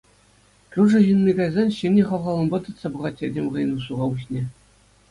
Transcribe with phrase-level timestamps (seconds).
[0.75, 4.41] Кӳршӗ ҫынни кайсан ҫӗнӗ хавхаланупа тытса пӑхать этем хӑйӗн суха пуҫне.